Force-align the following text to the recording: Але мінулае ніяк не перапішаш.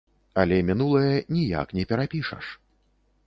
Але 0.43 0.57
мінулае 0.69 1.11
ніяк 1.37 1.67
не 1.79 1.83
перапішаш. 1.91 2.45